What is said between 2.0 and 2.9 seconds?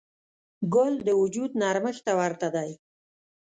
ته ورته دی.